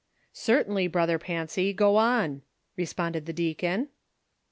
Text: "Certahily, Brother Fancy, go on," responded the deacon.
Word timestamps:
"Certahily, 0.47 0.87
Brother 0.91 1.19
Fancy, 1.19 1.73
go 1.73 1.95
on," 1.97 2.41
responded 2.75 3.27
the 3.27 3.33
deacon. 3.33 3.89